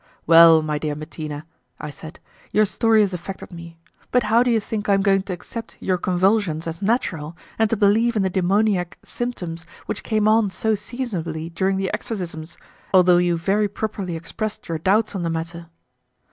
"Well, 0.25 0.63
my 0.63 0.79
dear 0.79 0.95
Bettina," 0.95 1.45
I 1.79 1.91
said, 1.91 2.19
"your 2.51 2.65
story 2.65 3.01
has 3.01 3.13
affected 3.13 3.51
me; 3.51 3.77
but 4.11 4.23
how 4.23 4.41
do 4.41 4.49
you 4.49 4.59
think 4.59 4.89
I 4.89 4.95
am 4.95 5.03
going 5.03 5.21
to 5.21 5.33
accept 5.33 5.77
your 5.79 5.99
convulsions 5.99 6.65
as 6.65 6.81
natural, 6.81 7.37
and 7.59 7.69
to 7.69 7.77
believe 7.77 8.15
in 8.15 8.23
the 8.23 8.29
demoniac 8.31 8.97
symptoms 9.03 9.63
which 9.85 10.01
came 10.03 10.27
on 10.27 10.49
so 10.49 10.73
seasonably 10.73 11.51
during 11.51 11.77
the 11.77 11.93
exorcisms, 11.93 12.57
although 12.91 13.17
you 13.17 13.37
very 13.37 13.67
properly 13.67 14.15
expressed 14.15 14.67
your 14.67 14.79
doubts 14.79 15.13
on 15.13 15.21
the 15.21 15.29
matter?" 15.29 15.67